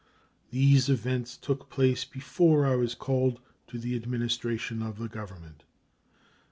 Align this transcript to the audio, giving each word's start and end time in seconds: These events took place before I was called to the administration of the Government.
These 0.49 0.89
events 0.89 1.37
took 1.37 1.69
place 1.69 2.05
before 2.05 2.65
I 2.65 2.73
was 2.75 2.95
called 2.95 3.39
to 3.67 3.77
the 3.77 3.95
administration 3.95 4.81
of 4.81 4.97
the 4.97 5.07
Government. 5.07 5.63